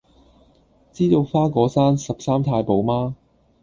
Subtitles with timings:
[0.91, 3.15] 知道花果山十三太保嗎